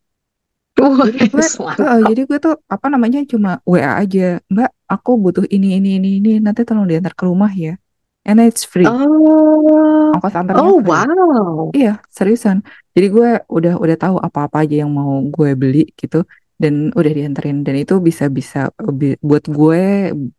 [0.75, 1.45] Wah, Jadi gue,
[1.79, 6.09] eh, jadi gue tuh apa namanya cuma WA aja, Mbak, aku butuh ini ini ini
[6.19, 7.77] ini nanti tolong diantar ke rumah ya.
[8.21, 10.85] And it's free, Oh, ongkos antarnya oh free.
[10.85, 11.73] wow.
[11.73, 12.61] Iya, seriusan.
[12.95, 13.27] Jadi gue
[13.57, 16.17] udah udah tahu apa-apa aja yang mau gue beli gitu
[16.61, 18.57] dan udah dianterin dan itu bisa bisa
[18.99, 19.79] bi- buat gue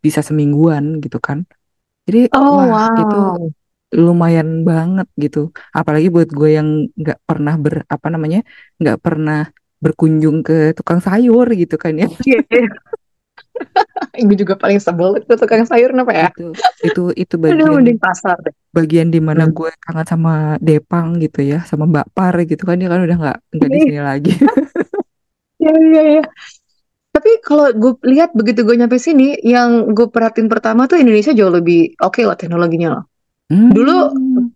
[0.05, 1.39] bisa semingguan gitu kan.
[2.07, 2.67] Jadi Oh wah
[3.01, 3.53] itu wow.
[4.05, 5.39] lumayan banget gitu.
[5.79, 6.67] Apalagi buat gue yang
[7.01, 8.39] nggak pernah ber apa namanya
[8.81, 9.37] nggak pernah
[9.83, 12.07] berkunjung ke tukang sayur gitu kan ya.
[12.25, 12.39] Iya.
[14.27, 16.27] Gue juga paling sebel itu tukang sayur kenapa ya?
[16.27, 16.41] Itu
[16.87, 18.55] itu itu Aduh, bagian mending pasar deh.
[18.73, 19.53] Bagian di mana Hmm.
[19.53, 23.37] gue kangen sama Depang gitu ya, sama Mbak Par gitu kan dia kan udah nggak
[23.53, 24.33] nggak di sini lagi.
[25.57, 26.23] Iya, iya, iya.
[27.13, 31.53] Tapi kalau gue lihat begitu gue nyampe sini, yang gue perhatiin pertama tuh Indonesia jauh
[31.53, 33.03] lebih oke lah teknologinya loh.
[33.47, 34.51] Dulu Hmm.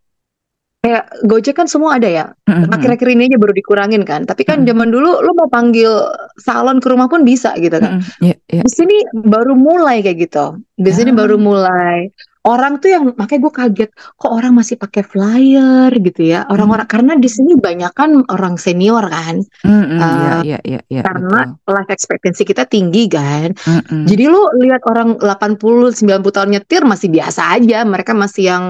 [0.78, 2.26] kayak Gojek kan semua ada ya.
[2.44, 2.72] Mm-mm.
[2.72, 4.28] Akhir-akhir ini aja baru dikurangin kan.
[4.28, 5.92] Tapi kan zaman dulu lo mau panggil
[6.40, 8.04] salon ke rumah pun bisa gitu kan.
[8.20, 8.62] Iya, iya.
[8.68, 10.60] Di sini baru mulai kayak gitu.
[10.76, 11.18] Di sini Ah.
[11.24, 12.12] baru mulai.
[12.48, 16.48] Orang tuh yang makanya gue kaget kok orang masih pakai flyer gitu ya.
[16.48, 19.44] Orang-orang karena di sini banyak kan orang senior kan.
[19.68, 20.00] Mm-mm.
[20.00, 21.76] Iya, Eh, iya, iya, iya, karena betul.
[21.76, 23.52] life expectancy kita tinggi kan.
[23.52, 24.08] Mm-mm.
[24.08, 27.84] Jadi lu lihat orang 80 90 tahun nyetir masih biasa aja.
[27.84, 28.64] Mereka masih yang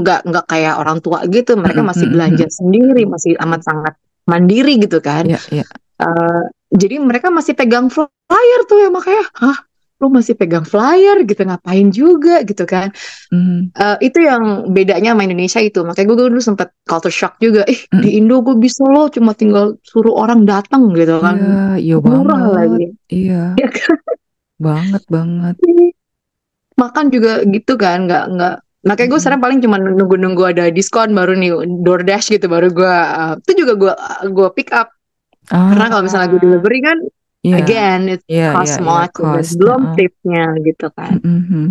[0.00, 1.52] nggak nggak kayak orang tua gitu.
[1.52, 1.90] Mereka Mm-mm.
[1.92, 2.16] masih Mm-mm.
[2.16, 5.28] belanja sendiri, masih amat sangat mandiri gitu kan.
[5.28, 5.64] Iya, iya.
[5.98, 9.67] Eh, jadi mereka masih pegang flyer tuh ya makanya, hah,
[9.98, 12.94] lu masih pegang flyer gitu ngapain juga gitu kan.
[13.28, 13.74] Mm.
[13.74, 15.82] Eh, itu yang bedanya sama Indonesia itu.
[15.82, 17.66] Makanya gue dulu sempet culture shock juga.
[17.66, 18.00] Eh, Mm.
[18.00, 21.36] di Indo gue bisa loh cuma tinggal suruh orang datang gitu kan.
[21.36, 22.52] Iya, iya Murah banget.
[22.54, 22.84] lagi.
[23.10, 23.98] Iya, Ya kan?
[24.58, 25.54] banget banget.
[26.78, 28.54] Makan juga gitu kan, nggak nggak.
[28.86, 29.18] Makanya gue Mm-mm.
[29.18, 31.50] sekarang paling cuma nunggu-nunggu ada diskon baru nih
[31.82, 33.92] DoorDash gitu baru gue uh, itu juga gue
[34.30, 34.86] gue pick up
[35.50, 36.98] karena kalau misalnya gue Ah, delivery kan
[37.46, 39.50] iya, again it iya, cost iya, much dan cost.
[39.58, 39.94] belum Heeh.
[39.96, 41.18] tipnya gitu kan.
[41.22, 41.66] Mm-mm.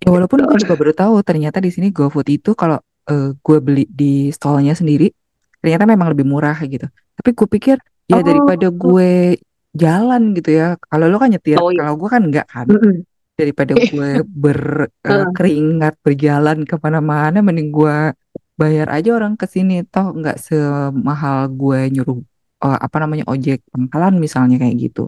[0.00, 3.84] Ya, walaupun gue juga baru tahu ternyata di sini GoFood itu kalau eh, gue beli
[3.88, 5.12] di stallnya sendiri
[5.60, 6.88] ternyata memang lebih murah gitu.
[7.16, 7.76] Tapi gue pikir
[8.08, 9.36] ya Oh, daripada gue
[9.74, 11.82] jalan gitu ya kalau lo kan nyetir oh iya.
[11.82, 13.02] kalau gue kan enggak kan Mm-mm.
[13.34, 18.14] daripada gue berkeringat berjalan ke mana-mana mending gue
[18.54, 22.22] bayar aja orang ke sini toh nggak semahal gue nyuruh
[22.64, 25.00] eh, apa namanya ojek pangkalan misalnya kayak gitu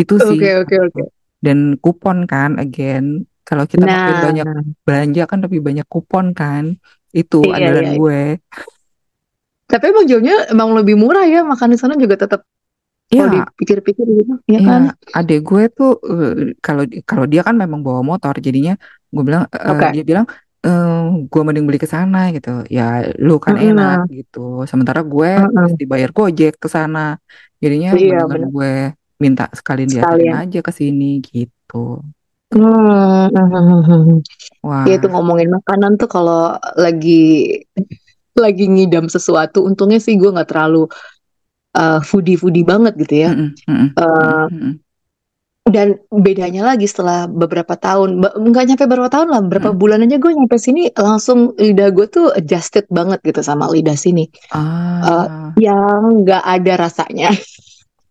[0.00, 1.02] itu sih Oke, oke, oke.
[1.44, 3.04] dan kupon kan again
[3.48, 4.46] kalau kita Nah, banyak
[4.86, 6.64] belanja kan lebih banyak kupon kan
[7.18, 7.98] itu Iya, andalan iya.
[7.98, 8.18] gue
[9.70, 12.40] tapi emang jauhnya emang lebih murah ya makan di sana juga tetap
[13.16, 14.82] kalau ya dipikir-pikir gitu, ya Ya, kan?
[15.16, 18.72] adek gue tuh eh, kalau kalau dia kan memang bawa motor, jadinya
[19.14, 19.88] gue bilang eh, Oke.
[19.94, 20.26] dia bilang
[20.66, 22.62] eh, gue mending beli ke sana gitu.
[22.70, 24.62] Ya lu kan enak gitu.
[24.70, 25.74] Sementara gue Mm-mm.
[25.74, 27.18] mesti bayar gojek ke sana.
[27.62, 28.72] Jadinya Iya, mendingan gue
[29.22, 30.42] minta sekalian dianterin Sekalian.
[30.42, 32.02] aja ke sini gitu.
[32.52, 34.18] Hmm, hmm, hmm, hmm.
[34.60, 37.62] Wah, Ya itu ngomongin makanan tuh kalau lagi
[38.36, 40.88] lagi ngidam sesuatu, untungnya sih gue nggak terlalu
[41.76, 43.30] uh, foodie-foodie banget gitu ya.
[43.96, 44.72] Uh, mm-mm,
[45.62, 49.78] dan bedanya lagi setelah beberapa tahun, nggak nyampe beberapa tahun lah, beberapa mm-mm.
[49.78, 54.26] bulan aja gue nyampe sini langsung lidah gue tuh adjusted banget gitu sama lidah sini,
[54.50, 54.58] uh,
[55.06, 57.30] Ah, yang nggak ada rasanya.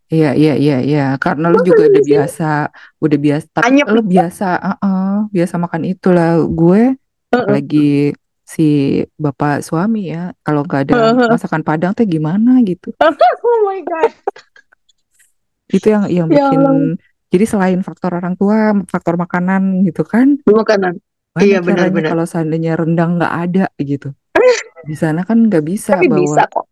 [0.07, 1.05] iya iya iya iya.
[1.19, 2.51] Karena lu juga udah biasa,
[2.99, 3.45] udah biasa.
[3.51, 3.85] Tapi anyep.
[3.87, 6.39] lu biasa, uh-uh, biasa makan itulah.
[6.47, 6.95] Gue
[7.31, 7.47] Uh-uh.
[7.47, 8.11] apalagi
[8.43, 12.91] si bapak suami ya kalau nggak ada masakan Padang teh gimana gitu
[13.47, 14.11] Oh my God.
[15.71, 16.99] itu yang yang Ya bikin Allah.
[17.31, 20.93] Jadi selain faktor orang tua faktor makanan gitu kan Makanan.
[21.31, 22.11] mana Iya benar-benar.
[22.11, 24.11] kalau seandainya rendang nggak ada gitu
[24.89, 26.65] di sana kan nggak bisa Tapi bisa bawa kok.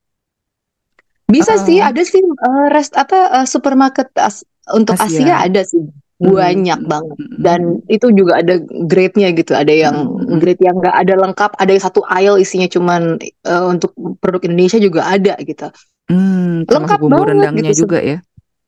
[1.30, 5.62] Bisa sih, uh, ada sih uh, rest apa uh, supermarket as- untuk Asia Asia ada
[5.66, 5.86] sih
[6.20, 7.16] Hmm, banyak banget.
[7.16, 8.60] mm, Dan itu juga ada
[8.92, 9.56] grade-nya gitu.
[9.56, 13.16] Ada yang mm, mm, grade yang nggak ada lengkap, ada yang satu aisle isinya cuman
[13.48, 15.72] uh, untuk produk Indonesia juga ada gitu.
[16.12, 17.84] mm, termasuk Lengkap bumbu banget rendangnya gitu.
[17.88, 18.18] juga ya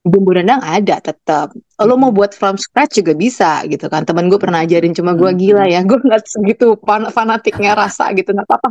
[0.02, 1.54] Bumbu rendang ada tetap.
[1.78, 4.02] Lo mau Mm, buat from scratch juga bisa gitu kan.
[4.02, 5.86] Temen gue pernah ajarin, cuma gue mm, gila ya.
[5.86, 8.34] Gue nggak segitu fan- fanatiknya rasa gitu.
[8.34, 8.70] Nggak apa-apa.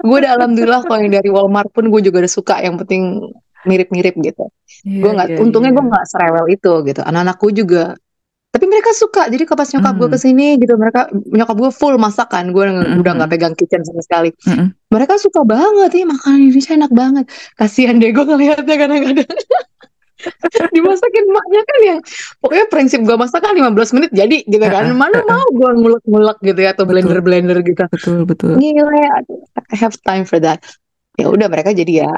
[0.00, 2.54] Gue udah alhamdulillah kalau yang dari Walmart pun gue juga udah suka.
[2.64, 3.02] Yang penting
[3.68, 4.48] mirip-mirip gitu.
[4.84, 7.00] iya Gue nggak, iya untungnya gue iya nggak serewel itu gitu.
[7.04, 7.92] Anak-anakku juga.
[8.50, 9.28] Tapi mereka suka.
[9.28, 12.56] Jadi kalau pas nyokap gue Mm, ke sini gitu, mereka nyokap gue full masakan.
[12.56, 14.32] Gue mm, udah nggak mm, pegang kitchen sama sekali.
[14.46, 14.66] mm.
[14.90, 17.24] Mereka suka banget nih makanan Indonesia enak banget.
[17.54, 19.28] Kasihan deh gue ngelihatnya kadang-kadang.
[20.76, 21.98] Dimasakin emaknya kan yang
[22.38, 24.90] pokoknya prinsip gue masak kan 15 menit jadi gitu kan.
[24.92, 27.82] Mana mau gue ngulek-ngulek gitu ya atau blender-blender gitu.
[27.90, 29.24] betul betul Gila
[29.70, 30.60] I have time for that.
[31.18, 32.12] Ya udah mereka jadi ya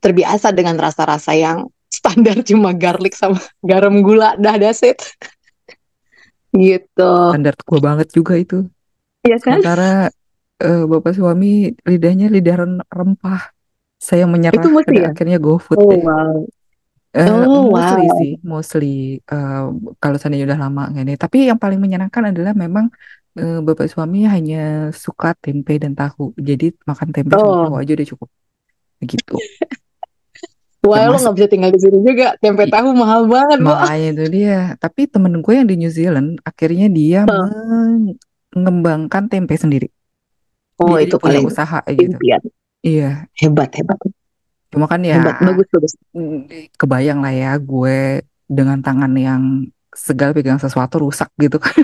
[0.00, 5.00] terbiasa dengan rasa-rasa yang standar cuma garlic sama garam gula dah that's it.
[6.48, 7.12] Gitu.
[7.34, 8.64] standar gue banget juga itu
[9.26, 9.60] Iya kan?
[9.60, 10.08] Sementara
[10.62, 13.52] eh, bapak suami lidahnya lidah rempah.
[13.98, 15.08] Saya Itu menyerah mesti pada ya?
[15.10, 16.02] akhirnya GoFood Oh deh.
[16.06, 16.38] wow.
[17.08, 18.18] Eh, Oh mostly wow.
[18.20, 18.92] sih, mostly
[19.24, 19.62] eh,
[19.96, 21.16] kalau seandainya udah lama gini.
[21.16, 22.92] Tapi yang paling menyenangkan adalah memang
[23.38, 26.36] eh, bapak suami hanya suka tempe dan tahu.
[26.36, 27.80] Jadi makan tempe sama tahu Oh.
[27.80, 28.28] aja udah cukup.
[29.00, 29.34] Begitu.
[30.84, 32.38] Wah, lo nggak bisa tinggal di sini juga.
[32.38, 34.60] Tempe i- tahu mahal banget, makanya itu dia.
[34.78, 38.14] Tapi temen gue yang di New Zealand akhirnya dia Oh,
[38.54, 39.90] mengembangkan tempe sendiri.
[40.78, 42.14] Oh, Dia itu paling usaha gitu.
[42.14, 42.42] impian.
[42.80, 43.26] Iya.
[43.36, 43.98] Hebat, hebat.
[44.68, 45.92] Cuma kan Hebat, ya bagus, bagus.
[46.12, 49.42] mm, kebayang lah ya gue dengan tangan yang
[49.90, 51.72] segal pegang sesuatu rusak gitu kan.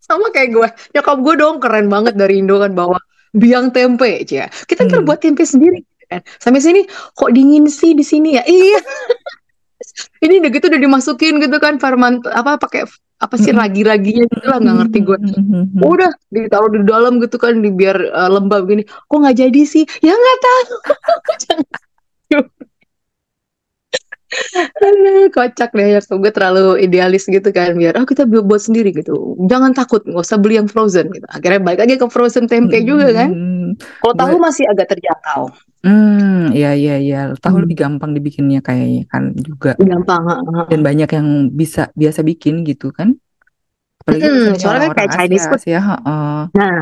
[0.00, 0.68] Sama kayak gue.
[0.96, 2.98] Nyokap gue dong keren banget dari Indo kan bawa
[3.30, 4.48] biang tempe, Cia.
[4.48, 5.06] Kita ntar Hmm.
[5.06, 6.24] buat tempe sendiri kan.
[6.40, 8.42] Sampai sini kok dingin sih di sini ya?
[8.50, 8.80] Iya.
[10.24, 12.84] Ini udah gitu udah dimasukin gitu kan ferment apa pakai
[13.20, 13.60] apa sih Mm-mm.
[13.60, 15.18] ragi-raginya gitu lah nggak ngerti gue.
[15.20, 15.62] Mm-mm.
[15.76, 18.82] Udah ditaruh di dalam gitu kan di biar uh, lembab gini.
[18.88, 19.84] Kok nggak jadi sih?
[20.00, 20.74] Ya nggak tahu.
[24.80, 26.00] Aduh, kocak deh ya.
[26.00, 29.36] Gue terlalu idealis gitu kan biar oh kita bu- buat sendiri gitu.
[29.50, 31.26] Jangan takut, nggak usah beli yang frozen gitu.
[31.28, 33.30] Akhirnya balik lagi ke frozen tempe juga kan.
[34.00, 35.42] Kalau tahu gue masih agak terjangkau.
[35.80, 40.22] hmm ya ya ya tahu Hmm, lebih gampang dibikinnya kayaknya kan juga gampang.
[40.28, 40.64] heeh.
[40.68, 43.16] dan banyak yang bisa biasa bikin gitu kan
[44.04, 45.60] apalagi misalnya soalnya kan kayak Chinese Asia food.
[45.60, 46.78] Asia heeh, Nah,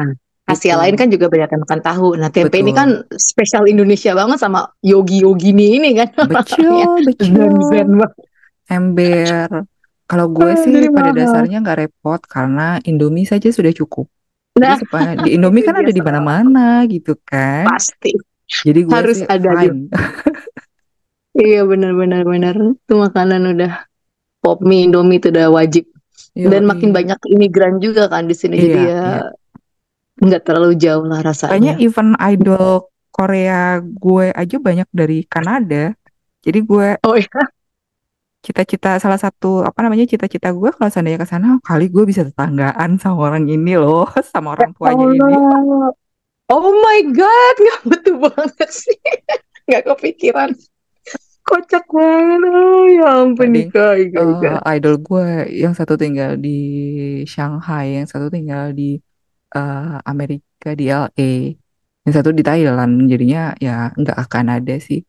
[0.49, 2.09] Asia gitu lain kan juga banyak yang makan tahu.
[2.17, 7.99] Nah, tempe ini betul kan spesial Indonesia banget sama yogi-yogi ini kan betul zen-zen betul
[8.01, 8.13] banget.
[8.69, 9.49] ember
[10.09, 11.19] kalau gue Ah, sih Jadi pada mahal.
[11.21, 14.09] dasarnya nggak repot karena Indomie saja sudah cukup
[14.57, 18.13] jadi Nah, supaya di Indomie kan ada di mana-mana gitu kan Pasti
[18.49, 19.93] jadi gue harus sih ada fine
[21.39, 22.55] Iya benar-benar benar.
[22.59, 23.73] Itu makanan udah
[24.43, 25.85] pop mie, Indomie itu udah wajib.
[26.35, 26.97] Dan makin Yoi.
[26.99, 28.59] banyak imigran juga kan di sini.
[28.59, 29.23] Jadi Iya, ya iya.
[30.19, 31.79] Nggak terlalu jauh lah rasanya.
[31.79, 35.95] even idol Korea gue aja banyak dari Kanada.
[36.43, 37.43] Jadi gue Oh iya.
[38.39, 42.97] cita-cita salah satu apa namanya cita-cita gue kalau seandainya ke sana kali gue bisa tetanggaan
[43.03, 45.35] sama orang ini loh, sama orang tuanya ini.
[45.35, 45.91] Allah.
[46.49, 48.97] Oh my god, nggak betul banget sih.
[49.69, 50.51] Nggak kepikiran.
[51.45, 52.41] Kocak banget.
[52.49, 54.01] Oh, ya ampun Mending, Nika.
[54.01, 54.49] Ika, Ika.
[54.65, 56.57] Eh, idol gue yang satu tinggal di
[57.29, 58.97] Shanghai, yang satu tinggal di
[59.55, 61.31] eh, Amerika di LA,
[62.09, 63.09] yang satu di Thailand.
[63.09, 65.01] Jadinya ya nggak akan ada sih.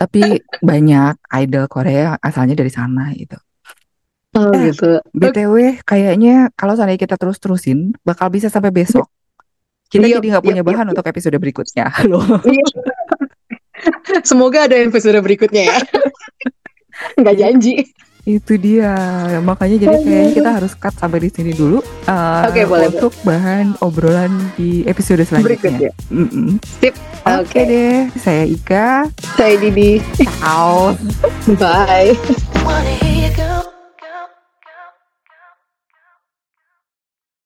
[0.00, 3.36] Tapi banyak idol Korea asalnya dari sana gitu.
[4.30, 5.02] Oh Eh, gitu.
[5.10, 9.10] BTW kayaknya kalau seandainya kita terus-terusin bakal bisa sampai besok.
[9.90, 12.22] Kita Yep, jadi nggak punya yep, bahan yep, untuk episode berikutnya loh.
[12.46, 12.64] Iya.
[14.22, 15.78] Semoga ada episode berikutnya ya.
[17.20, 17.74] Nggak janji.
[18.38, 18.94] Itu dia.
[19.42, 23.74] Makanya jadi kayaknya kita harus cut sampai di sini dulu eh, Oke, boleh, untuk bahan
[23.82, 25.90] obrolan di episode selanjutnya.
[25.90, 25.90] Berikutnya.
[26.78, 26.94] Sip.
[27.20, 27.60] Oke Oke.
[27.66, 28.88] deh, saya Ika.
[29.36, 30.00] Saya Didi.
[30.16, 30.94] Ciao.
[31.58, 33.09] Bye.